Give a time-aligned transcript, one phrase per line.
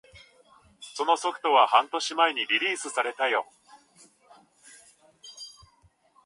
[0.95, 3.45] そのソフトは半年前にリリースされたよ